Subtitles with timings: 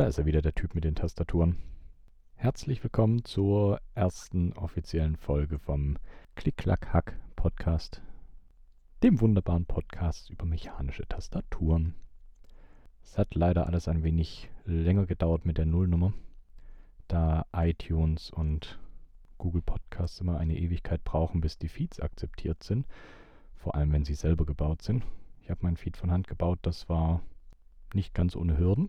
[0.00, 1.58] Da ist er wieder, der Typ mit den Tastaturen.
[2.34, 5.98] Herzlich willkommen zur ersten offiziellen Folge vom
[6.36, 8.00] Klick-Klack-Hack-Podcast,
[9.02, 11.96] dem wunderbaren Podcast über mechanische Tastaturen.
[13.04, 16.14] Es hat leider alles ein wenig länger gedauert mit der Nullnummer,
[17.06, 18.78] da iTunes und
[19.36, 22.86] Google Podcasts immer eine Ewigkeit brauchen, bis die Feeds akzeptiert sind,
[23.54, 25.04] vor allem wenn sie selber gebaut sind.
[25.42, 27.20] Ich habe mein Feed von Hand gebaut, das war
[27.92, 28.88] nicht ganz ohne Hürden.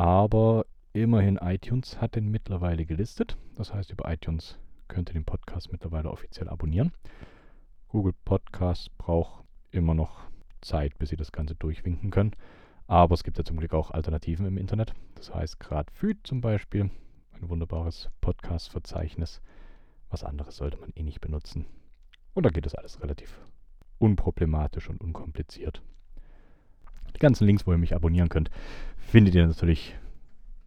[0.00, 0.64] Aber
[0.94, 3.36] immerhin iTunes hat den mittlerweile gelistet.
[3.56, 6.92] Das heißt, über iTunes könnt ihr den Podcast mittlerweile offiziell abonnieren.
[7.88, 10.22] Google Podcast braucht immer noch
[10.62, 12.34] Zeit, bis sie das Ganze durchwinken können.
[12.86, 14.94] Aber es gibt ja zum Glück auch Alternativen im Internet.
[15.16, 16.90] Das heißt, gerade Feed zum Beispiel,
[17.32, 19.42] ein wunderbares Podcast-Verzeichnis.
[20.08, 21.66] Was anderes sollte man eh nicht benutzen.
[22.32, 23.38] Und da geht das alles relativ
[23.98, 25.82] unproblematisch und unkompliziert.
[27.14, 28.50] Die ganzen Links, wo ihr mich abonnieren könnt,
[28.98, 29.96] findet ihr natürlich,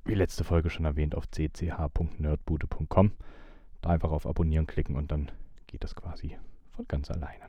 [0.06, 3.12] wie letzte Folge schon erwähnt, auf cch.nerdbude.com.
[3.81, 5.31] Da einfach auf Abonnieren klicken und dann
[5.68, 6.38] geht das quasi
[6.72, 7.45] von ganz alleine.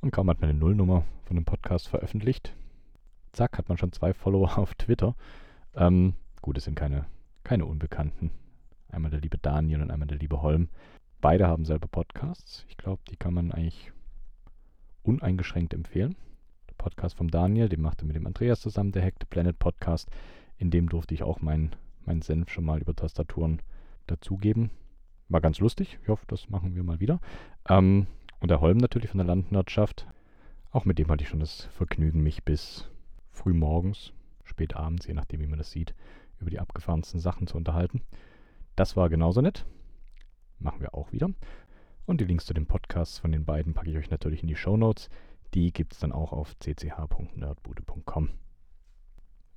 [0.00, 2.54] Und kaum hat man eine Nullnummer von dem Podcast veröffentlicht,
[3.32, 5.14] zack, hat man schon zwei Follower auf Twitter.
[5.74, 7.06] Ähm, gut, es sind keine,
[7.44, 8.30] keine Unbekannten.
[8.90, 10.68] Einmal der liebe Daniel und einmal der liebe Holm.
[11.20, 12.66] Beide haben selber Podcasts.
[12.68, 13.92] Ich glaube, die kann man eigentlich
[15.02, 16.16] uneingeschränkt empfehlen.
[16.82, 20.10] Podcast vom Daniel, den machte mit dem Andreas zusammen, der Hacked Planet Podcast.
[20.58, 23.62] In dem durfte ich auch meinen mein Senf schon mal über Tastaturen
[24.08, 24.70] dazugeben.
[25.28, 26.00] War ganz lustig.
[26.02, 27.20] Ich hoffe, das machen wir mal wieder.
[27.68, 28.08] Ähm,
[28.40, 30.08] und der Holm natürlich von der Landwirtschaft.
[30.72, 32.90] Auch mit dem hatte ich schon das Vergnügen, mich bis
[33.30, 35.94] früh morgens, spät abends, je nachdem, wie man das sieht,
[36.40, 38.02] über die abgefahrensten Sachen zu unterhalten.
[38.74, 39.66] Das war genauso nett.
[40.58, 41.30] Machen wir auch wieder.
[42.06, 44.56] Und die Links zu den Podcasts von den beiden packe ich euch natürlich in die
[44.56, 45.08] Show Notes.
[45.54, 48.30] Die gibt es dann auch auf cch.nerdbude.com.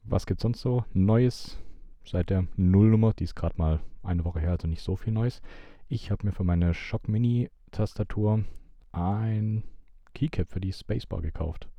[0.04, 1.58] Was gibt sonst so Neues
[2.06, 3.14] seit der Nullnummer?
[3.14, 5.42] Die ist gerade mal eine Woche her, also nicht so viel Neues.
[5.88, 8.44] Ich habe mir für meine Shock Mini Tastatur
[8.92, 9.64] ein
[10.14, 11.70] Keycap für die Spacebar gekauft.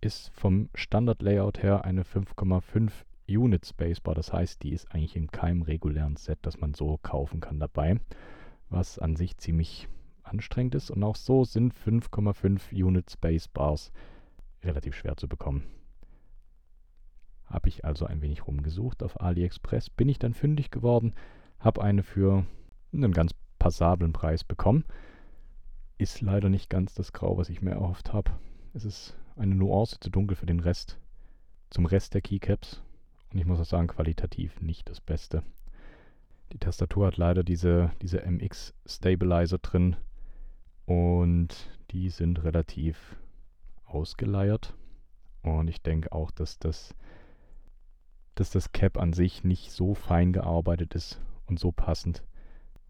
[0.00, 2.90] Ist vom Standard-Layout her eine 5,5
[3.28, 4.14] Unit Spacebar.
[4.14, 8.00] Das heißt, die ist eigentlich in keinem regulären Set, das man so kaufen kann dabei.
[8.70, 9.88] Was an sich ziemlich
[10.32, 10.90] anstrengend ist.
[10.90, 13.92] Und auch so sind 5,5 Unit Space Bars
[14.64, 15.64] relativ schwer zu bekommen.
[17.44, 21.14] Habe ich also ein wenig rumgesucht auf AliExpress, bin ich dann fündig geworden,
[21.58, 22.46] habe eine für
[22.92, 24.84] einen ganz passablen Preis bekommen.
[25.98, 28.32] Ist leider nicht ganz das Grau, was ich mir erhofft habe.
[28.72, 30.98] Es ist eine Nuance zu dunkel für den Rest,
[31.70, 32.82] zum Rest der Keycaps.
[33.32, 35.42] Und ich muss auch sagen, qualitativ nicht das Beste.
[36.52, 39.96] Die Tastatur hat leider diese, diese MX Stabilizer drin,
[40.92, 43.16] und die sind relativ
[43.86, 44.74] ausgeleiert.
[45.42, 46.94] Und ich denke auch, dass das,
[48.34, 52.22] dass das Cap an sich nicht so fein gearbeitet ist und so passend,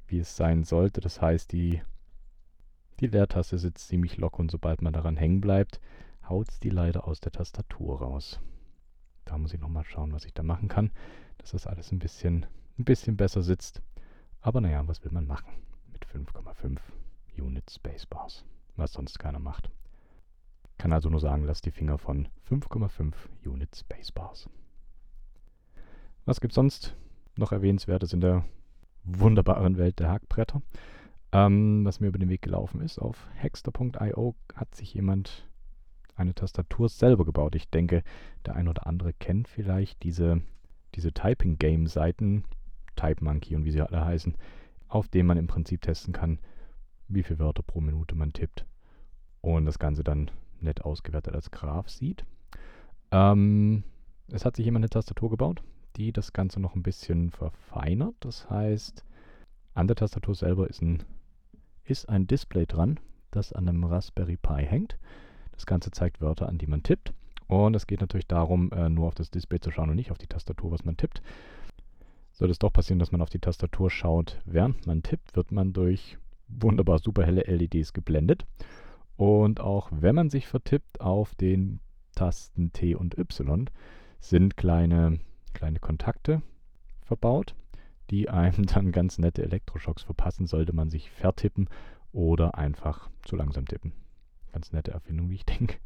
[0.08, 1.00] wie es sein sollte.
[1.00, 1.80] Das heißt, die,
[2.98, 5.80] die Leertaste sitzt ziemlich locker und sobald man daran hängen bleibt,
[6.28, 8.41] haut es die leider aus der Tastatur raus.
[9.24, 10.91] Da muss ich nochmal schauen, was ich da machen kann,
[11.38, 12.46] dass das alles ein bisschen,
[12.78, 13.80] ein bisschen besser sitzt.
[14.41, 15.52] Aber naja, was will man machen
[15.92, 16.80] mit 5,5
[17.37, 18.44] Unit Spacebars,
[18.76, 19.70] was sonst keiner macht.
[20.78, 24.48] Kann also nur sagen, lasst die Finger von 5,5 Unit Spacebars.
[26.25, 26.94] Was gibt sonst
[27.37, 28.44] noch Erwähnenswertes in der
[29.04, 30.62] wunderbaren Welt der Hackbretter?
[31.32, 35.48] Ähm, was mir über den Weg gelaufen ist, auf hexter.io hat sich jemand
[36.15, 37.54] eine Tastatur selber gebaut.
[37.54, 38.03] Ich denke,
[38.44, 40.42] der ein oder andere kennt vielleicht diese,
[40.94, 42.44] diese Typing-Game-Seiten,
[42.97, 44.37] Type Monkey und wie sie alle heißen,
[44.88, 46.38] auf denen man im Prinzip testen kann,
[47.14, 48.64] wie viele Wörter pro Minute man tippt
[49.40, 50.30] und das Ganze dann
[50.60, 52.24] nett ausgewertet als Graph sieht.
[53.10, 53.84] Ähm,
[54.28, 55.62] es hat sich jemand eine Tastatur gebaut,
[55.96, 58.14] die das Ganze noch ein bisschen verfeinert.
[58.20, 59.04] Das heißt,
[59.74, 61.02] an der Tastatur selber ist ein,
[61.84, 62.98] ist ein Display dran,
[63.30, 64.98] das an einem Raspberry Pi hängt.
[65.52, 67.12] Das Ganze zeigt Wörter, an die man tippt.
[67.47, 70.18] Und es geht natürlich darum, äh, nur auf das Display zu schauen und nicht auf
[70.18, 71.20] die Tastatur, was man tippt.
[72.32, 75.74] Sollte es doch passieren, dass man auf die Tastatur schaut, während man tippt, wird man
[75.74, 76.16] durch
[76.60, 78.45] wunderbar super helle LEDs geblendet.
[79.16, 81.81] Und auch wenn man sich vertippt auf den
[82.15, 83.69] Tasten T und Y,
[84.21, 85.21] sind kleine,
[85.53, 86.43] kleine Kontakte
[87.03, 87.54] verbaut,
[88.10, 91.69] die einem dann ganz nette Elektroschocks verpassen, sollte man sich vertippen
[92.13, 93.93] oder einfach zu langsam tippen.
[94.53, 95.78] Ganz nette Erfindung, wie ich denke.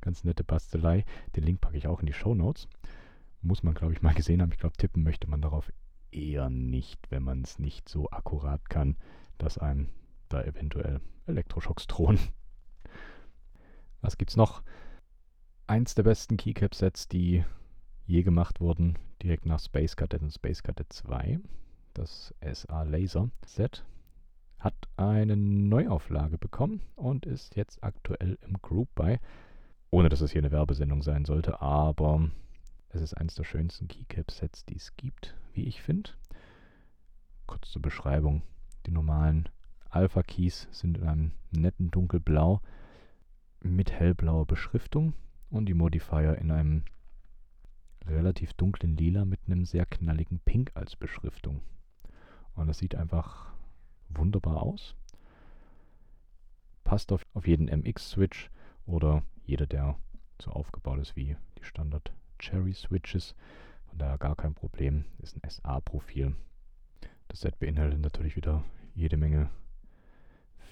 [0.00, 1.04] Ganz nette Bastelei.
[1.36, 2.68] Den Link packe ich auch in die Show Notes.
[3.40, 4.52] Muss man, glaube ich, mal gesehen haben.
[4.52, 5.72] Ich glaube, tippen möchte man darauf
[6.10, 8.96] eher nicht, wenn man es nicht so akkurat kann,
[9.38, 9.88] dass einem
[10.28, 12.18] da eventuell Elektroschocks drohen.
[14.00, 14.62] Was gibt's noch?
[15.66, 17.44] Eins der besten Keycap-Sets, die
[18.06, 21.40] je gemacht wurden, direkt nach Space Cadet und Space Cadet 2.
[21.94, 23.84] Das SA Laser Set
[24.58, 29.18] hat eine Neuauflage bekommen und ist jetzt aktuell im Group Buy.
[29.90, 32.28] Ohne dass es hier eine Werbesendung sein sollte, aber
[32.88, 36.10] es ist eines der schönsten Keycap-Sets, die es gibt, wie ich finde.
[37.46, 38.42] Kurz zur Beschreibung.
[38.86, 39.48] Die normalen
[39.94, 42.60] Alpha-Keys sind in einem netten dunkelblau
[43.60, 45.14] mit hellblauer Beschriftung
[45.50, 46.84] und die Modifier in einem
[48.04, 51.60] relativ dunklen Lila mit einem sehr knalligen Pink als Beschriftung.
[52.56, 53.52] Und das sieht einfach
[54.08, 54.96] wunderbar aus.
[56.82, 58.50] Passt auf, auf jeden MX-Switch
[58.86, 59.96] oder jeder, der
[60.42, 63.34] so aufgebaut ist wie die Standard Cherry Switches.
[63.86, 65.04] Von daher gar kein Problem.
[65.22, 66.34] Ist ein SA-Profil.
[67.28, 68.64] Das Set beinhaltet natürlich wieder
[68.94, 69.50] jede Menge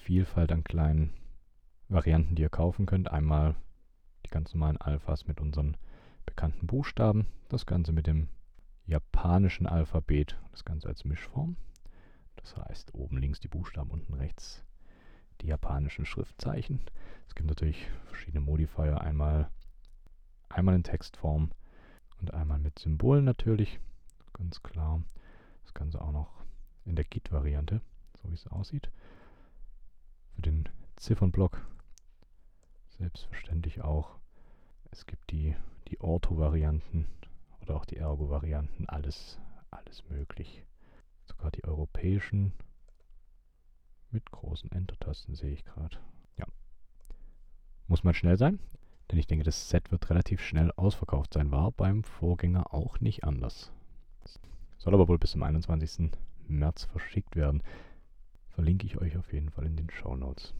[0.03, 1.13] Vielfalt an kleinen
[1.87, 3.09] Varianten, die ihr kaufen könnt.
[3.09, 3.55] Einmal
[4.25, 5.77] die ganz normalen Alphas mit unseren
[6.25, 7.25] bekannten Buchstaben.
[7.47, 8.27] Das Ganze mit dem
[8.85, 10.37] japanischen Alphabet.
[10.51, 11.55] Das Ganze als Mischform.
[12.35, 14.65] Das heißt, oben links die Buchstaben, unten rechts
[15.39, 16.81] die japanischen Schriftzeichen.
[17.29, 18.99] Es gibt natürlich verschiedene Modifier.
[18.99, 19.49] Einmal,
[20.49, 21.51] einmal in Textform
[22.19, 23.79] und einmal mit Symbolen natürlich.
[24.33, 25.01] Ganz klar.
[25.63, 26.43] Das Ganze auch noch
[26.83, 27.79] in der Git-Variante,
[28.21, 28.91] so wie es aussieht.
[30.45, 30.67] Den
[30.97, 31.65] Ziffernblock
[32.97, 34.17] selbstverständlich auch.
[34.91, 35.55] Es gibt die,
[35.87, 37.07] die Ortho-Varianten
[37.61, 38.87] oder auch die Ergo-Varianten.
[38.87, 39.39] Alles,
[39.71, 40.63] alles möglich.
[41.25, 42.53] Sogar die europäischen
[44.11, 45.97] mit großen Enter-Tasten sehe ich gerade.
[46.37, 46.45] Ja.
[47.87, 48.59] Muss man schnell sein,
[49.09, 51.51] denn ich denke, das Set wird relativ schnell ausverkauft sein.
[51.51, 53.71] War beim Vorgänger auch nicht anders.
[54.77, 56.11] Soll aber wohl bis zum 21.
[56.47, 57.63] März verschickt werden.
[58.53, 60.53] Verlinke ich euch auf jeden Fall in den Show Notes.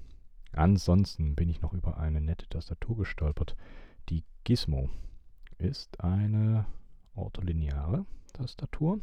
[0.52, 3.56] Ansonsten bin ich noch über eine nette Tastatur gestolpert.
[4.10, 4.90] Die Gizmo
[5.60, 6.66] ist eine
[7.16, 9.00] ortholineare Tastatur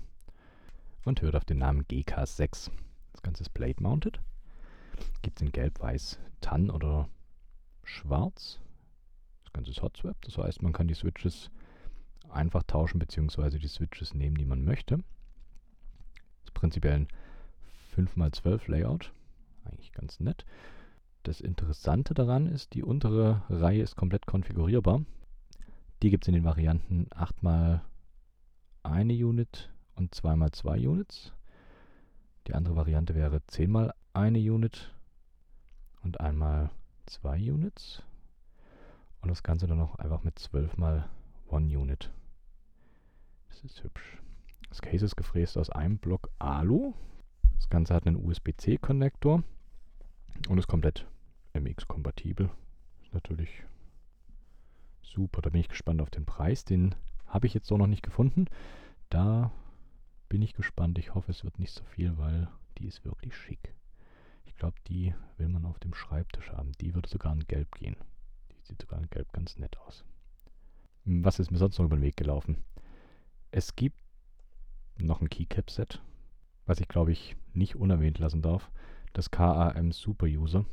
[1.05, 2.71] und hört auf den Namen GK6.
[3.13, 4.21] Das Ganze ist Blade Mounted.
[5.23, 7.09] Gibt es in Gelb, Weiß, Tan oder
[7.85, 8.61] Schwarz.
[9.45, 11.51] Das Ganze ist Hot Swap, das heißt, man kann die Switches
[12.29, 14.97] einfach tauschen, beziehungsweise die Switches nehmen, die man möchte.
[14.97, 17.09] Das ist prinzipiell ein
[17.97, 19.13] 5x12 Layout.
[19.65, 20.45] Eigentlich ganz nett.
[21.23, 25.05] Das Interessante daran ist, die untere Reihe ist komplett konfigurierbar.
[26.03, 27.81] Die gibt es in den Varianten 8x
[28.83, 31.33] eine Unit und 2x2 Units.
[32.47, 34.95] Die andere Variante wäre 10x eine Unit
[36.03, 36.71] und einmal
[37.07, 38.03] zwei Units.
[39.21, 41.09] Und das Ganze dann noch einfach mit 12 mal
[41.49, 42.11] One Unit.
[43.51, 44.23] Das ist hübsch.
[44.71, 46.95] Das Case ist gefräst aus einem Block Alu.
[47.61, 49.45] Das Ganze hat einen USB-C-Konnektor
[50.49, 51.07] und ist komplett
[51.53, 52.49] MX-kompatibel.
[53.03, 53.51] Ist natürlich
[55.03, 55.43] super.
[55.43, 56.65] Da bin ich gespannt auf den Preis.
[56.65, 56.95] Den
[57.27, 58.47] habe ich jetzt so noch nicht gefunden.
[59.11, 59.53] Da
[60.31, 60.99] bin ich gespannt.
[60.99, 62.49] Ich hoffe, es wird nicht so viel, weil
[62.79, 63.75] die ist wirklich schick.
[64.47, 66.73] Ich glaube, die will man auf dem Schreibtisch haben.
[66.81, 67.97] Die würde sogar in Gelb gehen.
[68.51, 70.03] Die sieht sogar in Gelb ganz nett aus.
[71.05, 72.57] Was ist mir sonst noch über den Weg gelaufen?
[73.51, 74.01] Es gibt
[74.97, 76.01] noch ein Keycap-Set,
[76.71, 78.71] was ich glaube ich nicht unerwähnt lassen darf.
[79.13, 80.65] Das KAM Super User.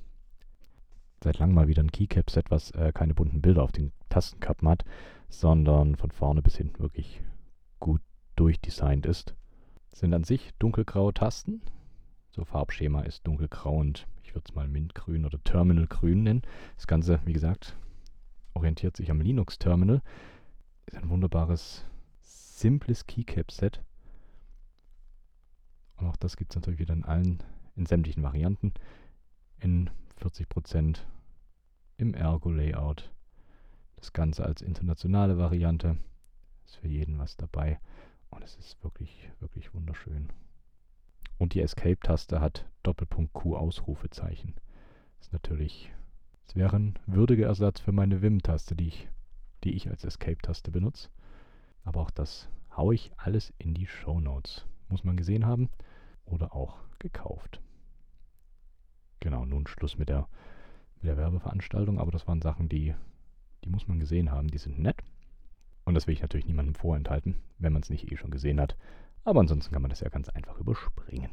[1.23, 4.85] Seit langem mal wieder ein Keycap-Set, was äh, keine bunten Bilder auf den Tastenkappen hat,
[5.27, 7.23] sondern von vorne bis hinten wirklich
[7.79, 8.01] gut
[8.35, 9.33] durchdesignt ist.
[9.91, 11.63] Sind an sich dunkelgraue Tasten.
[12.29, 16.43] So Farbschema ist dunkelgrau und ich würde es mal Mintgrün oder Terminalgrün nennen.
[16.75, 17.75] Das Ganze, wie gesagt,
[18.53, 20.03] orientiert sich am Linux-Terminal.
[20.85, 21.85] Ist ein wunderbares,
[22.21, 23.81] simples Keycap-Set.
[25.97, 27.43] Und auch das gibt es natürlich wieder in allen,
[27.75, 28.73] in sämtlichen Varianten.
[29.59, 29.89] In
[30.21, 30.99] 40%
[31.97, 33.11] im Ergo-Layout.
[33.95, 35.97] Das Ganze als internationale Variante.
[36.65, 37.79] Ist für jeden was dabei.
[38.29, 40.29] Und es ist wirklich, wirklich wunderschön.
[41.37, 44.55] Und die Escape-Taste hat Doppelpunkt Q Ausrufezeichen.
[45.17, 45.91] Das ist natürlich,
[46.47, 49.07] es wäre ein würdiger Ersatz für meine Wim-Taste, die ich,
[49.63, 51.09] die ich als Escape-Taste benutze.
[51.83, 54.65] Aber auch das haue ich alles in die Show Notes.
[54.89, 55.69] Muss man gesehen haben
[56.25, 57.61] oder auch gekauft.
[59.19, 60.27] Genau, nun Schluss mit der,
[60.95, 62.93] mit der Werbeveranstaltung, aber das waren Sachen, die,
[63.63, 65.03] die muss man gesehen haben, die sind nett.
[65.85, 68.77] Und das will ich natürlich niemandem vorenthalten, wenn man es nicht eh schon gesehen hat.
[69.23, 71.31] Aber ansonsten kann man das ja ganz einfach überspringen.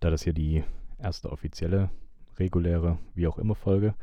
[0.00, 0.64] Da das hier die
[0.98, 1.90] erste offizielle,
[2.38, 3.94] reguläre, wie auch immer Folge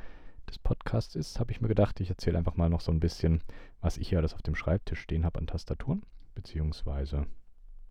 [0.47, 3.41] des Podcasts ist, habe ich mir gedacht, ich erzähle einfach mal noch so ein bisschen,
[3.81, 6.03] was ich hier alles auf dem Schreibtisch stehen habe an Tastaturen,
[6.35, 7.25] beziehungsweise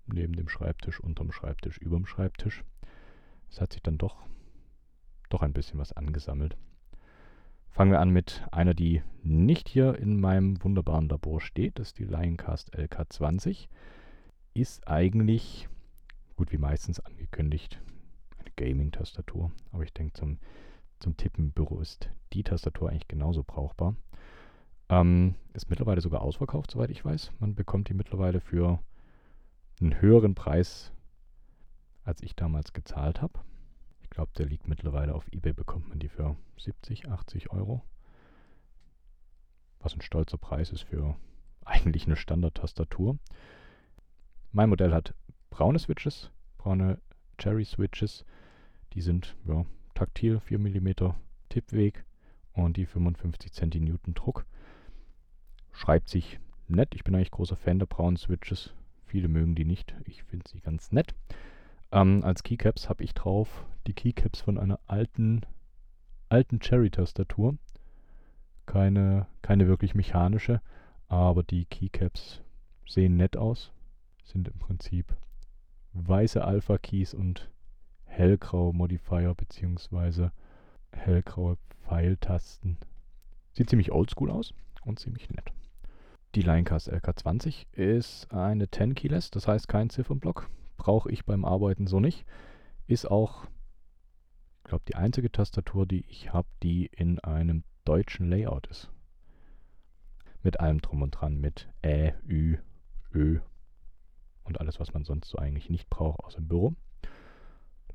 [0.06, 2.64] neben dem Schreibtisch, unterm Schreibtisch, überm Schreibtisch.
[3.50, 4.16] Es hat sich dann doch,
[5.28, 6.56] doch ein bisschen was angesammelt.
[7.70, 11.78] Fangen wir an mit einer, die nicht hier in meinem wunderbaren Labor steht.
[11.78, 13.68] Das ist die Lioncast LK20.
[14.54, 15.68] Ist eigentlich,
[16.36, 17.78] gut wie meistens angekündigt,
[18.38, 19.52] eine Gaming-Tastatur.
[19.72, 20.38] Aber ich denke, zum,
[21.00, 23.94] zum Tippen im Büro ist die Tastatur eigentlich genauso brauchbar.
[24.88, 27.32] Ähm, ist mittlerweile sogar ausverkauft, soweit ich weiß.
[27.40, 28.78] Man bekommt die mittlerweile für
[29.80, 30.92] einen höheren Preis,
[32.04, 33.40] als ich damals gezahlt habe.
[34.02, 37.82] Ich glaube, der liegt mittlerweile auf eBay, bekommt man die für 70, 80 Euro.
[39.80, 41.16] Was ein stolzer Preis ist für
[41.64, 43.18] eigentlich eine Standard-Tastatur.
[44.52, 45.14] Mein Modell hat
[45.50, 47.00] braune Switches, braune
[47.38, 48.24] Cherry-Switches.
[48.94, 51.12] Die sind ja, taktil, 4 mm
[51.48, 52.04] Tippweg
[52.52, 54.46] und die 55 cm Druck.
[55.72, 56.94] Schreibt sich nett.
[56.94, 58.72] Ich bin eigentlich großer Fan der braunen Switches.
[59.06, 59.94] Viele mögen die nicht.
[60.04, 61.14] Ich finde sie ganz nett.
[61.92, 65.42] Ähm, als Keycaps habe ich drauf die Keycaps von einer alten,
[66.28, 67.56] alten Cherry-Tastatur.
[68.66, 70.60] Keine, keine wirklich mechanische,
[71.08, 72.42] aber die Keycaps
[72.86, 73.70] sehen nett aus.
[74.24, 75.14] Sind im Prinzip
[75.92, 77.48] weiße Alpha-Keys und
[78.04, 80.30] hellgraue Modifier bzw.
[80.90, 82.76] hellgraue Pfeiltasten.
[83.52, 84.52] Sieht ziemlich oldschool aus
[84.84, 85.52] und ziemlich nett.
[86.36, 90.50] Die Linecast LK20 ist eine 10 Keyless, das heißt kein Ziffernblock.
[90.76, 92.26] Brauche ich beim Arbeiten so nicht.
[92.86, 93.46] Ist auch,
[94.58, 98.90] ich glaube, die einzige Tastatur, die ich habe, die in einem deutschen Layout ist.
[100.42, 102.58] Mit allem drum und dran, mit Ä, Ü,
[103.14, 103.40] Ö
[104.44, 106.74] und alles, was man sonst so eigentlich nicht braucht, außer im Büro.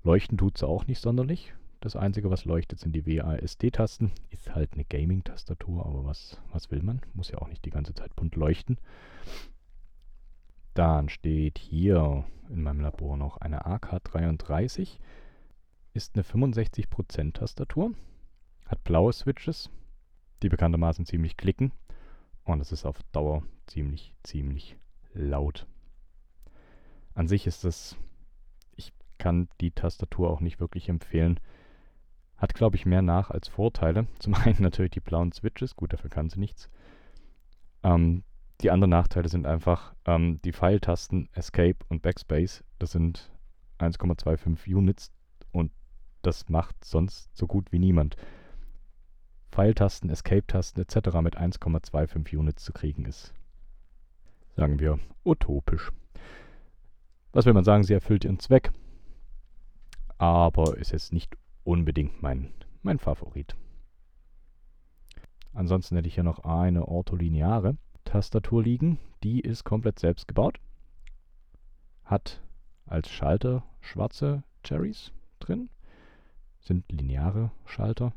[0.02, 1.54] Leuchten tut sie auch nicht sonderlich.
[1.82, 4.12] Das Einzige, was leuchtet, sind die WASD-Tasten.
[4.30, 7.02] Ist halt eine Gaming-Tastatur, aber was, was will man?
[7.16, 8.78] Muss ja auch nicht die ganze Zeit bunt leuchten.
[10.76, 15.00] Dann steht hier in meinem Labor noch eine AK33.
[15.96, 17.94] Ist eine 65% Tastatur.
[18.68, 19.72] Hat blaue Switches,
[20.44, 21.72] die bekanntermaßen ziemlich klicken.
[22.44, 24.78] Und es ist auf Dauer ziemlich, ziemlich
[25.16, 25.66] laut.
[27.16, 27.98] An sich ist es,
[28.76, 31.40] ich kann die Tastatur auch nicht wirklich empfehlen.
[32.42, 34.08] Hat, glaube ich, mehr Nach- als Vorteile.
[34.20, 36.70] Zum einen natürlich die blauen Switches, gut, dafür kann sie nichts.
[37.84, 38.24] Ähm,
[38.62, 42.64] die anderen Nachteile sind einfach ähm, die Pfeiltasten Escape und Backspace.
[42.80, 43.30] Das sind
[43.80, 45.12] 1,25 Units
[45.52, 45.72] und
[46.24, 48.16] das macht sonst so gut wie niemand.
[49.52, 50.96] Pfeiltasten, Escape-Tasten etc.
[51.22, 53.34] mit 1,25 Units zu kriegen ist,
[54.56, 55.92] sagen wir, utopisch.
[57.34, 58.72] Was will man sagen, sie erfüllt ihren Zweck,
[60.18, 63.56] aber ist jetzt nicht unbedingt mein, mein Favorit.
[65.54, 69.00] Ansonsten hätte ich hier noch eine ortholineare Tastatur liegen.
[69.24, 70.60] Die ist komplett selbst gebaut.
[72.04, 72.42] Hat
[72.86, 75.70] als Schalter schwarze Cherries drin.
[76.62, 78.14] Sind lineare Schalter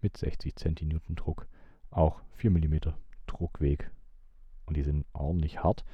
[0.00, 1.46] mit 60 cm Druck.
[1.90, 2.92] Auch 4 mm
[3.26, 3.90] Druckweg.
[4.66, 5.84] Und die sind ordentlich hart.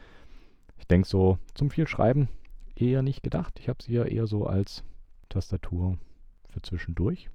[0.79, 2.29] Ich denke so zum viel Schreiben
[2.75, 3.59] eher nicht gedacht.
[3.59, 4.85] Ich habe sie ja eher so als
[5.29, 5.99] Tastatur
[6.57, 7.29] für zwischendurch.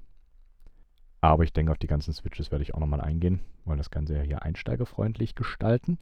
[1.22, 4.16] Aber ich denke, auf die ganzen Switches werde ich auch nochmal eingehen, weil das Ganze
[4.16, 6.00] ja hier einsteigerfreundlich gestalten.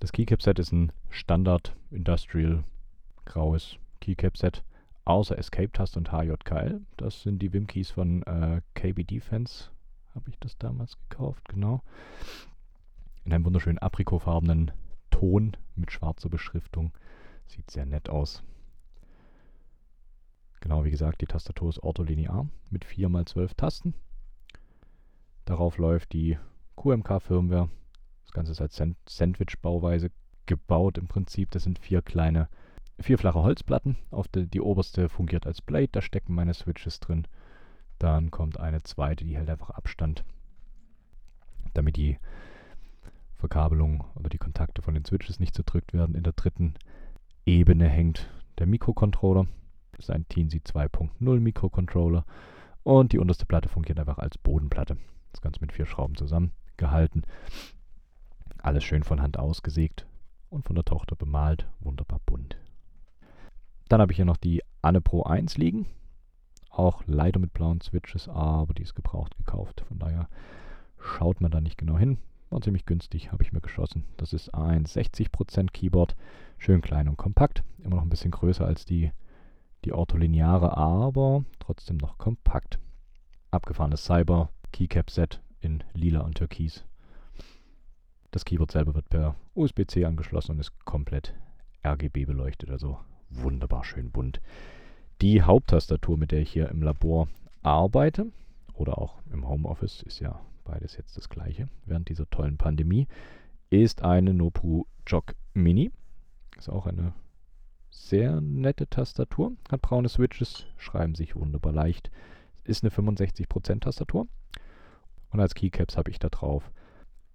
[0.00, 2.62] Das Keycap-Set ist ein Standard Industrial
[3.24, 4.62] graues Keycap-Set,
[5.06, 6.82] außer Escape-Taste und HJKL.
[6.98, 9.70] Das sind die Wim-Keys von äh, KB Defense.
[10.14, 11.82] Habe ich das damals gekauft, genau.
[13.24, 14.72] In einem wunderschönen aprikotfarbenen
[15.10, 16.92] Ton mit schwarzer Beschriftung.
[17.46, 18.42] Sieht sehr nett aus.
[20.66, 23.94] Genau, wie gesagt, die Tastatur ist ortholinear mit 4x12 Tasten.
[25.44, 26.38] Darauf läuft die
[26.74, 27.70] QMK-Firmware.
[28.24, 30.10] Das Ganze ist als Sandwich-Bauweise
[30.46, 31.52] gebaut im Prinzip.
[31.52, 32.48] Das sind vier kleine,
[32.98, 33.94] vier flache Holzplatten.
[34.10, 37.28] Auf die, die oberste fungiert als Blade, da stecken meine Switches drin.
[38.00, 40.24] Dann kommt eine zweite, die hält einfach Abstand,
[41.74, 42.18] damit die
[43.36, 46.16] Verkabelung oder die Kontakte von den Switches nicht zerdrückt werden.
[46.16, 46.74] In der dritten
[47.44, 49.46] Ebene hängt der Mikrocontroller.
[49.98, 52.24] Ist ein Teensy 2.0 Mikrocontroller.
[52.82, 54.96] Und die unterste Platte fungiert einfach als Bodenplatte.
[55.32, 57.24] Das Ganze mit vier Schrauben zusammengehalten.
[58.58, 60.06] Alles schön von Hand ausgesägt
[60.50, 61.66] und von der Tochter bemalt.
[61.80, 62.56] Wunderbar bunt.
[63.88, 65.86] Dann habe ich hier noch die Anne Pro 1 liegen.
[66.70, 69.84] Auch leider mit blauen Switches, aber die ist gebraucht gekauft.
[69.88, 70.28] Von daher
[70.98, 72.18] schaut man da nicht genau hin.
[72.50, 74.04] War ziemlich günstig, habe ich mir geschossen.
[74.16, 76.16] Das ist ein 60% Keyboard.
[76.58, 77.64] Schön klein und kompakt.
[77.82, 79.10] Immer noch ein bisschen größer als die
[79.86, 82.78] die ortholineare, aber trotzdem noch kompakt.
[83.52, 86.84] Abgefahrenes Cyber Keycap Set in lila und türkis.
[88.32, 91.34] Das Keyboard selber wird per USB-C angeschlossen und ist komplett
[91.84, 92.98] RGB beleuchtet, also
[93.30, 94.40] wunderbar schön bunt.
[95.22, 97.28] Die Haupttastatur, mit der ich hier im Labor
[97.62, 98.26] arbeite
[98.74, 103.06] oder auch im Homeoffice, ist ja beides jetzt das gleiche, während dieser tollen Pandemie,
[103.70, 105.92] ist eine Nopu Jog Mini.
[106.58, 107.14] Ist auch eine
[107.96, 112.10] sehr nette Tastatur, hat braune Switches, schreiben sich wunderbar leicht.
[112.64, 114.28] Ist eine 65% Tastatur.
[115.30, 116.70] Und als Keycaps habe ich da drauf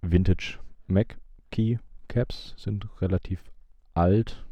[0.00, 1.18] Vintage Mac
[1.50, 3.44] Keycaps, sind relativ
[3.94, 4.46] alt.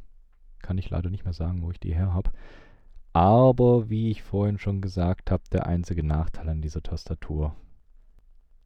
[0.60, 2.30] Kann ich leider nicht mehr sagen, wo ich die her habe.
[3.12, 7.56] Aber wie ich vorhin schon gesagt habe, der einzige Nachteil an dieser Tastatur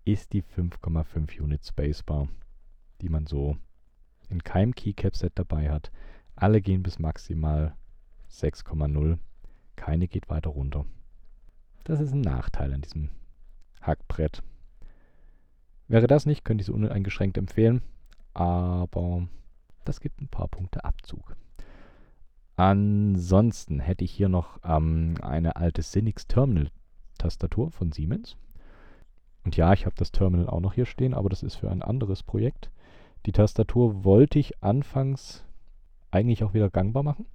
[0.05, 2.29] ist die 5,5 Unit Spacebar,
[3.01, 3.57] die man so
[4.29, 5.91] in keinem Keycap-Set dabei hat.
[6.37, 7.75] Alle gehen bis maximal
[8.31, 9.19] 6,0.
[9.77, 10.85] Keine geht weiter runter.
[11.85, 13.11] Das ist ein Nachteil an diesem
[13.81, 14.43] Hackbrett.
[15.89, 17.83] Wäre das nicht, könnte ich es uneingeschränkt empfehlen.
[18.33, 19.29] Aber
[19.85, 21.37] das gibt ein paar Punkte Abzug.
[22.57, 26.71] Ansonsten hätte ich hier noch ähm, eine alte Cynix Terminal
[27.19, 28.37] Tastatur von Siemens.
[29.45, 31.83] Und ja, ich habe das Terminal auch noch hier stehen, aber das ist für ein
[31.83, 32.71] anderes Projekt.
[33.27, 35.45] Die Tastatur wollte ich anfangs
[36.15, 37.27] eigentlich auch wieder gangbar machen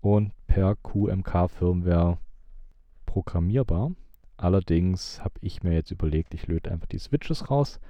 [0.00, 2.18] und per QMK-Firmware
[3.04, 3.92] programmierbar.
[4.36, 7.80] Allerdings habe ich mir jetzt überlegt, ich löte einfach die Switches raus.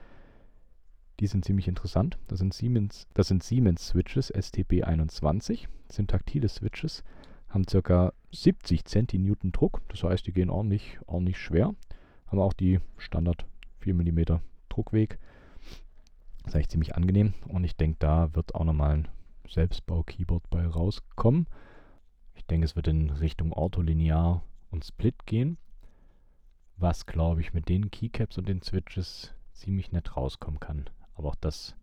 [1.21, 2.19] Die sind ziemlich interessant.
[2.29, 7.05] Das sind Siemens, das sind Siemens Switches STB21, das sind taktile Switches,
[7.49, 8.13] haben ca.
[8.33, 11.75] 70 Centinewton Druck, das heißt, die gehen ordentlich, ordentlich schwer,
[12.27, 13.47] haben auch die Standard
[13.81, 15.19] 4 mm Druckweg.
[16.43, 19.09] Das ist eigentlich ziemlich angenehm und ich denke, da wird auch nochmal ein
[19.53, 21.47] Selbstbau-Keyboard bei rauskommen.
[22.35, 25.59] Ich denke, es wird in Richtung Ortholinear und Split gehen,
[26.77, 30.91] was glaube ich mit den Keycaps und den Switches ziemlich nett rauskommen kann.
[31.15, 31.75] Aber auch das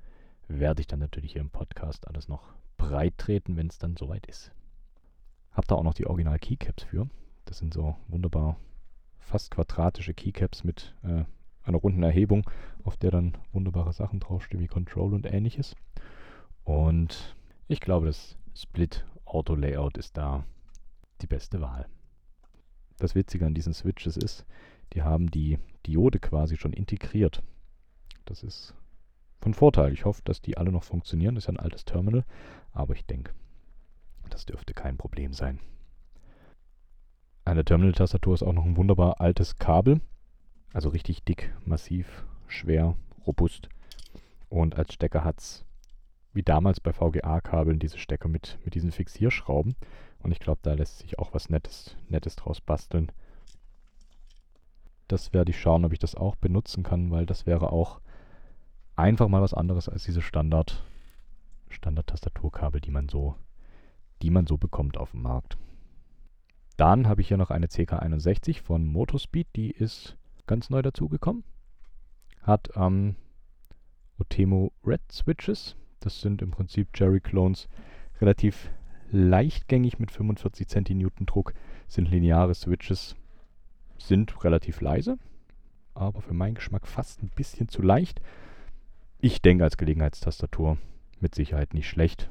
[0.48, 4.26] werde ich dann natürlich hier im Podcast alles noch breit treten, wenn es dann soweit
[4.28, 4.52] ist.
[5.52, 7.10] Hab da auch noch die Original Keycaps für.
[7.46, 8.58] Das sind so wunderbar
[9.20, 11.24] fast quadratische Keycaps mit äh,
[11.64, 12.50] einer runden Erhebung,
[12.84, 15.76] auf der dann wunderbare Sachen draufstehen wie Control und ähnliches.
[16.64, 17.36] Und
[17.68, 20.46] ich glaube, das Split Auto Layout ist da
[21.22, 21.88] die beste Wahl.
[22.98, 24.46] Das Witzige an diesen Switches ist,
[24.94, 27.42] die haben die Diode quasi schon integriert.
[28.26, 28.76] Das ist
[29.42, 29.92] von Vorteil.
[29.94, 31.36] Ich hoffe, dass die alle noch funktionieren.
[31.36, 32.24] Das ist ja ein altes Terminal,
[32.72, 33.34] aber ich denke,
[34.30, 35.60] das dürfte kein Problem sein.
[37.46, 40.00] An der Terminal-Tastatur ist auch noch ein wunderbar altes Kabel.
[40.72, 42.96] Also richtig dick, massiv, schwer,
[43.28, 43.68] robust.
[44.48, 45.66] Und als Stecker hat es,
[46.34, 49.76] wie damals bei VGA-Kabeln, diese Stecker mit, mit diesen Fixierschrauben.
[50.20, 53.12] Und ich glaube, da lässt sich auch was Nettes, Nettes draus basteln.
[55.08, 58.00] Das werde ich schauen, ob ich das auch benutzen kann, weil das wäre auch
[58.96, 60.84] einfach mal was anderes als diese Standard,
[61.70, 63.36] Standard-Tastaturkabel, die man so,
[64.22, 65.58] die man so bekommt auf dem Markt.
[66.78, 70.18] Dann habe ich hier noch eine CK61 von Motospeed, die ist
[70.48, 71.44] ganz neu dazugekommen.
[72.42, 73.16] Hat ähm,
[74.20, 75.76] Otemo Red Switches.
[76.04, 77.70] Das sind im Prinzip Jerry Clones.
[78.20, 78.70] Relativ
[79.10, 81.54] leichtgängig mit 45 Centinewton Druck.
[81.88, 83.16] Sind lineare Switches.
[83.98, 85.18] Sind relativ leise.
[85.94, 88.20] Aber für meinen Geschmack fast ein bisschen zu leicht.
[89.20, 90.78] Ich denke als Gelegenheitstastatur
[91.22, 92.30] mit Sicherheit nicht schlecht.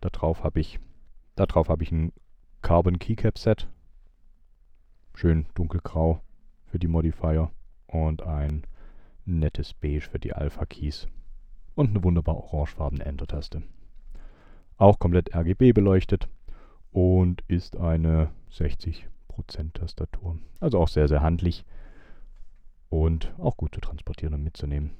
[0.00, 0.80] Darauf habe ich,
[1.36, 2.14] darauf habe ich ein
[2.62, 3.68] Carbon Keycap Set.
[5.14, 6.22] Schön dunkelgrau
[6.68, 7.50] für die Modifier
[7.86, 8.62] und ein
[9.26, 11.06] nettes Beige für die Alpha Keys
[11.74, 13.62] und eine wunderbar orangefarbene Enter-Taste.
[14.76, 16.28] Auch komplett RGB beleuchtet
[16.92, 19.04] und ist eine 60%
[19.74, 20.38] Tastatur.
[20.58, 21.64] Also auch sehr, sehr handlich
[22.88, 24.90] und auch gut zu transportieren und mitzunehmen.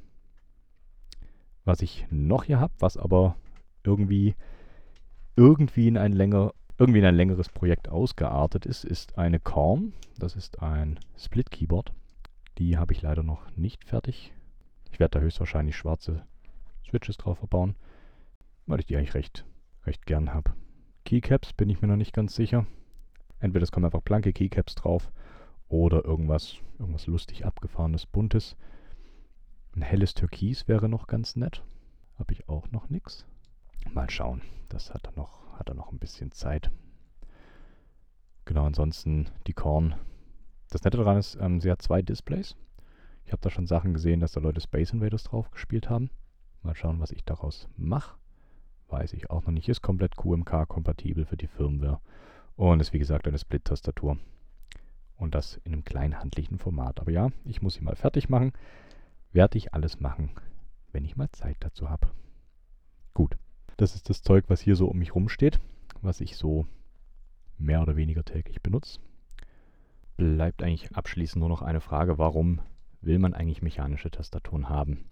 [1.64, 3.36] Was ich noch hier habe, was aber
[3.84, 4.34] irgendwie,
[5.36, 9.92] irgendwie in ein länger, irgendwie in ein längeres Projekt ausgeartet ist, ist eine Korn.
[10.18, 11.92] Das ist ein Split Keyboard.
[12.58, 14.32] Die habe ich leider noch nicht fertig.
[14.92, 16.22] Ich werde da höchstwahrscheinlich schwarze
[16.90, 17.76] Switches drauf verbauen,
[18.66, 19.46] weil ich die eigentlich recht,
[19.86, 20.52] recht gern habe.
[21.04, 22.66] Keycaps bin ich mir noch nicht ganz sicher.
[23.38, 25.10] Entweder es kommen einfach blanke Keycaps drauf
[25.68, 28.56] oder irgendwas, irgendwas lustig abgefahrenes, buntes.
[29.74, 31.62] Ein helles Türkis wäre noch ganz nett.
[32.18, 33.24] Habe ich auch noch nichts.
[33.92, 34.42] Mal schauen.
[34.68, 36.70] Das hat er noch, hat er noch ein bisschen Zeit.
[38.44, 39.94] Genau, ansonsten die Korn.
[40.70, 42.56] Das Nette daran ist, ähm, sie hat zwei Displays.
[43.24, 46.10] Ich habe da schon Sachen gesehen, dass da Leute Space Invaders drauf gespielt haben.
[46.62, 48.16] Mal schauen, was ich daraus mache.
[48.88, 49.68] Weiß ich auch noch nicht.
[49.68, 52.00] Ist komplett QMK-kompatibel für die Firmware.
[52.56, 54.18] Und ist wie gesagt eine Split-Tastatur.
[55.16, 57.00] Und das in einem kleinen handlichen Format.
[57.00, 58.52] Aber ja, ich muss sie mal fertig machen
[59.32, 60.30] werde ich alles machen,
[60.92, 62.10] wenn ich mal Zeit dazu habe.
[63.14, 63.36] Gut,
[63.76, 65.60] das ist das Zeug, was hier so um mich rumsteht,
[66.02, 66.66] was ich so
[67.58, 69.00] mehr oder weniger täglich benutze.
[70.16, 72.60] bleibt eigentlich abschließend nur noch eine Frage, warum
[73.00, 75.06] will man eigentlich mechanische Tastaturen haben?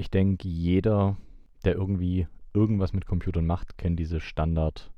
[0.00, 1.18] Ich denke, jeder,
[1.66, 4.90] der irgendwie irgendwas mit Computern macht, kennt diese Standard,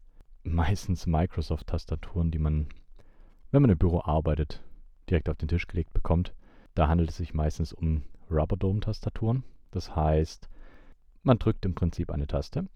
[0.45, 2.69] meistens Microsoft-Tastaturen, die man,
[3.51, 4.63] wenn man im Büro arbeitet,
[5.11, 6.37] direkt auf den Tisch gelegt bekommt.
[6.77, 9.43] Da handelt es sich meistens um Rubberdome-Tastaturen.
[9.73, 10.49] Das heißt,
[11.25, 12.69] man drückt im Prinzip eine Taste,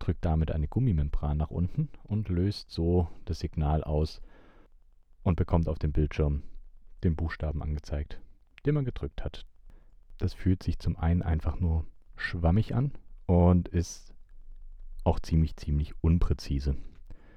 [0.00, 4.20] drückt damit eine Gummimembran nach unten und löst so das Signal aus
[5.22, 6.42] und bekommt auf dem Bildschirm
[7.04, 8.20] den Buchstaben angezeigt,
[8.66, 9.46] den man gedrückt hat.
[10.22, 12.92] Das fühlt sich zum einen einfach nur schwammig an
[13.26, 14.14] und ist
[15.02, 16.76] auch ziemlich, ziemlich unpräzise.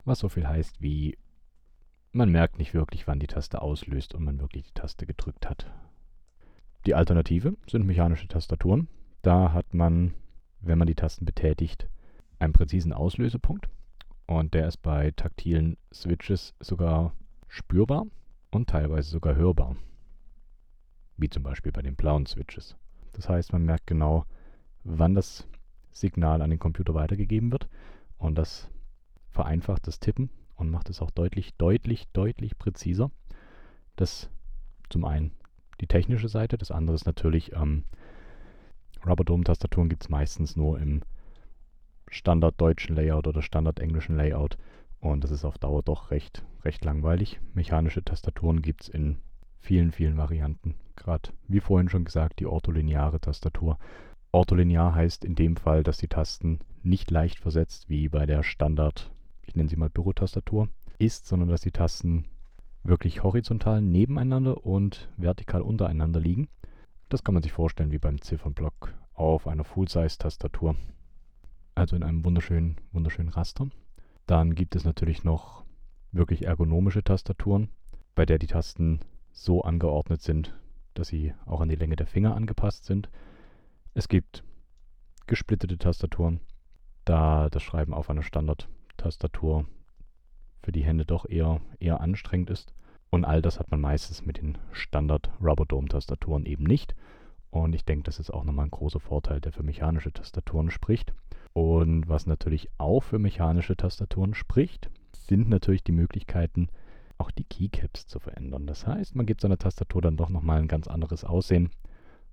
[0.03, 1.17] Was so viel heißt wie,
[2.11, 5.65] man merkt nicht wirklich, wann die Taste auslöst und man wirklich die Taste gedrückt hat.
[6.85, 8.87] Die Alternative sind mechanische Tastaturen.
[9.23, 10.13] Da hat man,
[10.59, 11.89] wenn man die Tasten betätigt,
[12.37, 13.67] einen präzisen Auslösepunkt.
[14.27, 17.15] Und der ist bei taktilen Switches sogar
[17.47, 18.05] spürbar
[18.51, 19.75] und teilweise sogar hörbar.
[21.17, 22.75] Wie zum Beispiel bei den blauen Switches.
[23.13, 24.25] Das heißt, man merkt genau,
[24.83, 25.47] wann das
[25.91, 27.69] Signal an den Computer weitergegeben wird.
[28.17, 28.69] Und das
[29.29, 33.11] vereinfacht das Tippen und macht es auch deutlich, deutlich, deutlich präziser.
[33.95, 34.29] Das
[34.89, 35.31] zum einen
[35.81, 37.83] die technische Seite, das andere ist natürlich, ähm,
[39.05, 41.01] Rubberdome-Tastaturen gibt es meistens nur im
[42.09, 44.57] Standard deutschen Layout oder Standard englischen Layout.
[44.99, 47.39] Und das ist auf Dauer doch recht, recht langweilig.
[47.53, 49.19] Mechanische Tastaturen gibt es in
[49.65, 50.75] vielen, vielen Varianten.
[50.95, 53.77] Gerade wie vorhin schon gesagt, die ortholineare Tastatur.
[54.31, 59.11] Ortholinear heißt in dem Fall, dass die Tasten nicht leicht versetzt wie bei der Standard,
[59.45, 62.25] ich nenne sie mal Bürotastatur, ist, sondern dass die Tasten
[62.83, 66.47] wirklich horizontal nebeneinander und vertikal untereinander liegen.
[67.09, 70.75] Das kann man sich vorstellen wie beim Ziffernblock auf einer Full-Size-Tastatur
[71.75, 73.67] also in einem wunderschönen, wunderschönen Raster.
[74.25, 75.63] Dann gibt es natürlich noch
[76.11, 77.69] wirklich ergonomische Tastaturen,
[78.15, 79.01] bei der die Tasten
[79.35, 80.55] so angeordnet sind,
[80.93, 83.09] dass sie auch an die Länge der Finger angepasst sind.
[83.93, 84.43] Es gibt
[85.27, 86.39] gesplittete Tastaturen,
[87.03, 89.65] da das Schreiben auf einer Standard-Tastatur
[90.63, 92.73] für die Hände doch eher, eher anstrengend ist.
[93.11, 96.95] Und all das hat man meistens mit den Standard Rubberdome-Tastaturen eben nicht.
[97.51, 101.13] Und ich denke, das ist auch nochmal ein großer Vorteil, der für mechanische Tastaturen spricht.
[101.53, 106.69] Und was natürlich auch für mechanische Tastaturen spricht, sind natürlich die Möglichkeiten,
[107.17, 108.67] auch die Keycaps zu verändern.
[108.67, 111.69] Das heißt, man gibt seiner Tastatur dann doch nochmal ein ganz anderes Aussehen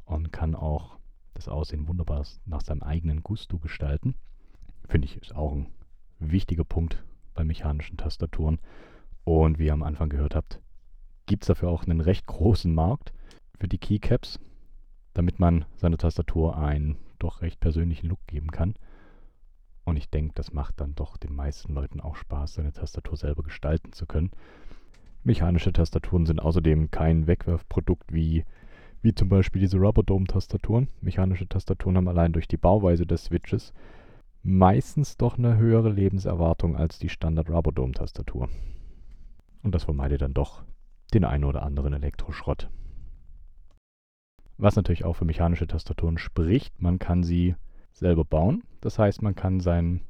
[0.04, 0.98] und kann auch
[1.34, 4.14] das Aussehen wunderbar nach seinem eigenen Gusto gestalten.
[4.88, 5.66] Finde ich, ist auch ein
[6.18, 7.02] wichtiger Punkt
[7.34, 8.58] bei mechanischen Tastaturen.
[9.24, 10.60] Und wie ihr am Anfang gehört habt,
[11.26, 13.12] gibt es dafür auch einen recht großen Markt
[13.58, 14.40] für die Keycaps,
[15.14, 18.74] damit man seiner Tastatur einen doch recht persönlichen Look geben kann.
[19.92, 23.42] Und ich denke, das macht dann doch den meisten Leuten auch Spaß, seine Tastatur selber
[23.42, 24.30] gestalten zu können.
[25.22, 28.46] Mechanische Tastaturen sind außerdem kein Wegwerfprodukt wie,
[29.02, 30.88] wie zum Beispiel diese Rubberdome-Tastaturen.
[31.02, 33.74] Mechanische Tastaturen haben allein durch die Bauweise des Switches
[34.42, 38.48] meistens doch eine höhere Lebenserwartung als die Standard Rubberdome-Tastatur.
[39.62, 40.62] Und das vermeidet dann doch
[41.12, 42.70] den einen oder anderen Elektroschrott.
[44.56, 47.56] Was natürlich auch für mechanische Tastaturen spricht, man kann sie
[47.92, 48.62] selber bauen.
[48.80, 50.02] Das heißt, man kann sein,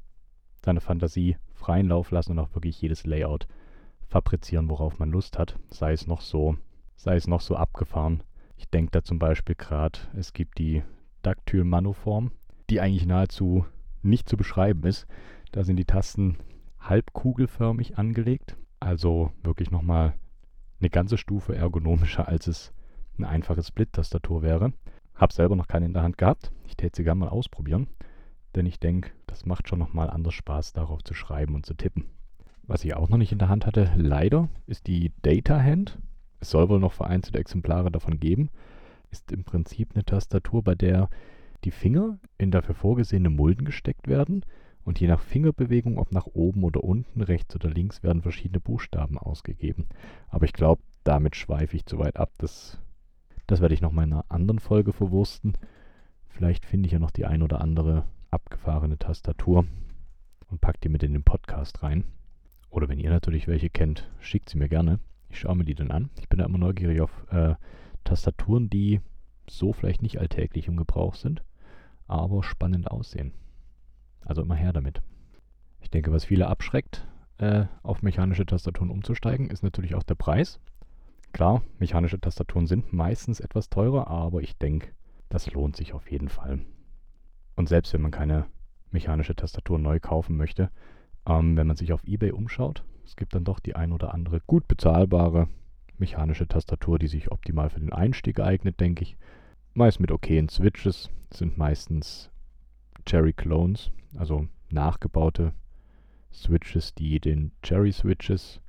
[0.65, 3.47] seine Fantasie freien Lauf lassen und auch wirklich jedes Layout
[4.09, 5.59] fabrizieren, worauf man Lust hat.
[5.71, 6.57] Sei es noch so,
[6.97, 8.23] sei es noch so abgefahren.
[8.57, 10.83] Ich denke da zum Beispiel gerade, es gibt die
[11.23, 12.33] Dactyl Manoform,
[12.71, 13.65] die eigentlich nahezu
[14.03, 15.07] nicht zu beschreiben ist.
[15.53, 16.37] Da sind die Tasten
[16.81, 18.57] halbkugelförmig angelegt.
[18.81, 20.15] Also wirklich nochmal
[20.81, 22.73] eine ganze Stufe ergonomischer, als es
[23.17, 24.73] eine einfache Split-Tastatur wäre.
[25.15, 26.53] Hab selber noch keine in der Hand gehabt.
[26.67, 27.87] Ich täte sie gerne mal ausprobieren,
[28.55, 32.07] denn ich denke, das macht schon nochmal anders Spaß, darauf zu schreiben und zu tippen.
[32.65, 35.99] Was ich auch noch nicht in der Hand hatte, leider, ist die Data Hand.
[36.41, 38.51] Es soll wohl noch vereinzelte Exemplare davon geben.
[39.11, 41.09] Ist im Prinzip eine Tastatur, bei der
[41.65, 44.45] die Finger in dafür vorgesehene Mulden gesteckt werden
[44.85, 49.19] und je nach Fingerbewegung, ob nach oben oder unten, rechts oder links, werden verschiedene Buchstaben
[49.19, 49.87] ausgegeben.
[50.29, 52.33] Aber ich glaube, damit schweife ich zu weit ab.
[52.39, 52.81] Das
[53.53, 55.59] das werde ich noch mal in einer anderen Folge verwursten.
[56.27, 59.67] Vielleicht finde ich ja noch die ein oder andere abgefahrene Tastatur
[60.49, 62.05] und packe die mit in den Podcast rein.
[62.71, 65.01] Oder wenn ihr natürlich welche kennt, schickt sie mir gerne.
[65.29, 66.09] Ich schaue mir die dann an.
[66.19, 67.55] Ich bin da immer neugierig auf äh,
[68.05, 69.03] Tastaturen, die
[69.47, 71.45] so vielleicht nicht alltäglich im Gebrauch sind,
[72.07, 73.35] aber spannend aussehen.
[74.25, 75.03] Also immer her damit.
[75.83, 80.59] Ich denke, was viele abschreckt, äh, auf mechanische Tastaturen umzusteigen, ist natürlich auch der Preis.
[81.33, 84.89] Klar, mechanische Tastaturen sind meistens etwas teurer, aber ich denke,
[85.29, 86.61] das lohnt sich auf jeden Fall.
[87.57, 88.47] Und selbst wenn man keine
[88.91, 90.71] mechanische Tastatur neu kaufen möchte,
[91.27, 94.41] ähm, wenn man sich auf eBay umschaut, es gibt dann doch die ein oder andere
[94.47, 95.49] gut bezahlbare
[95.99, 99.17] mechanische Tastatur, die sich optimal für den Einstieg eignet, denke ich.
[99.75, 102.31] Meist mit okayen Switches, sind meistens
[103.07, 105.53] Cherry Clones, also nachgebaute
[106.33, 108.61] Switches, die den Cherry Switches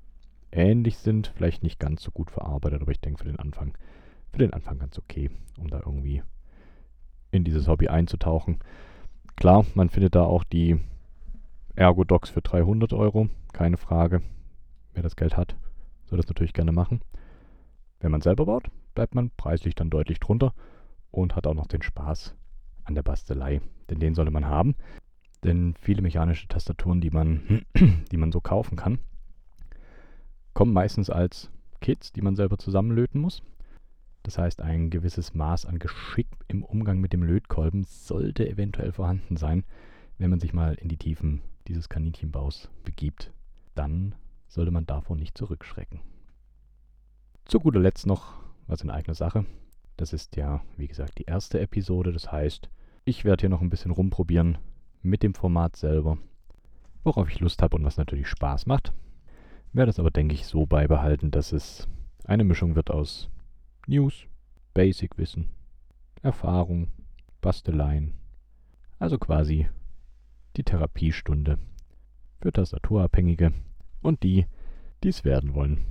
[0.54, 3.78] ähnlich sind, vielleicht nicht ganz so gut verarbeitet, aber ich denke für den Anfang,
[4.32, 6.24] für den Anfang ganz okay, um da irgendwie
[7.32, 8.60] in dieses Hobby einzutauchen.
[9.36, 10.80] Klar, man findet da auch die
[11.76, 14.22] Ergo-Docs für 300 Euro, keine Frage.
[14.94, 15.56] Wer das Geld hat,
[16.06, 17.02] soll das natürlich gerne machen.
[18.00, 20.54] Wenn man selber baut, bleibt man preislich dann deutlich drunter
[21.10, 22.36] und hat auch noch den Spaß
[22.84, 23.62] an der Bastelei.
[23.90, 24.76] Denn den sollte man haben.
[25.44, 27.66] Denn viele mechanische Tastaturen, die man,
[28.12, 29.00] die man so kaufen kann,
[30.54, 31.50] kommen meistens als
[31.82, 33.44] Kits, die man selber zusammenlöten muss.
[34.24, 39.36] Das heißt, ein gewisses Maß an Geschick im Umgang mit dem Lötkolben sollte eventuell vorhanden
[39.36, 39.66] sein,
[40.18, 43.34] wenn man sich mal in die Tiefen dieses Kaninchenbaus begibt.
[43.76, 44.16] Dann
[44.48, 46.00] sollte man davor nicht zurückschrecken.
[47.46, 48.36] Zu guter Letzt noch
[48.68, 49.46] was in eigener Sache.
[49.98, 52.14] Das ist ja, wie gesagt, die erste Episode.
[52.14, 52.70] Das heißt,
[53.04, 54.58] ich werde hier noch ein bisschen rumprobieren
[55.02, 56.18] mit dem Format selber,
[57.04, 58.94] worauf ich Lust habe und was natürlich Spaß macht.
[59.74, 61.88] Werde es aber, denke ich, so beibehalten, dass es
[62.26, 63.32] eine Mischung wird aus
[63.88, 64.28] News,
[64.76, 65.50] Basic-Wissen,
[66.22, 66.90] Erfahrung,
[67.42, 68.14] Basteleien.
[69.00, 69.68] Also quasi
[70.56, 71.58] die Therapiestunde
[72.40, 73.52] für Tastaturabhängige
[74.04, 74.46] und die,
[75.04, 75.84] die es werden wollen.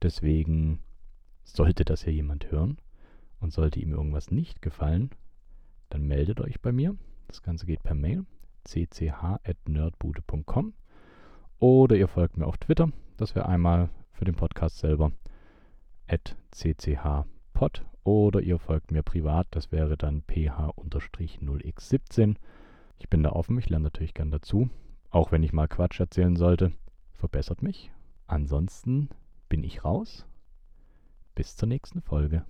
[0.00, 0.78] Deswegen
[1.44, 2.78] sollte das ja jemand hören
[3.40, 5.10] und sollte ihm irgendwas nicht gefallen,
[5.90, 6.96] dann meldet euch bei mir.
[7.28, 8.24] Das Ganze geht per Mail
[8.64, 10.72] cch.nerdbude.com
[11.58, 12.90] oder ihr folgt mir auf Twitter.
[13.16, 15.12] Das wäre einmal für den Podcast selber
[16.08, 19.48] cchpod oder ihr folgt mir privat.
[19.50, 22.36] Das wäre dann ph-0x17.
[22.98, 24.70] Ich bin da offen, ich lerne natürlich gern dazu.
[25.10, 26.72] Auch wenn ich mal Quatsch erzählen sollte,
[27.12, 27.90] verbessert mich.
[28.26, 29.08] Ansonsten
[29.48, 30.26] bin ich raus.
[31.34, 32.44] Bis zur nächsten Folge.